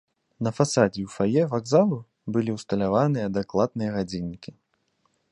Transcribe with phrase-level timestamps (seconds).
[0.45, 1.99] На фасадзе і ў фае вакзалу
[2.37, 4.51] былі ўсталяваныя дакладныя гадзіннікі.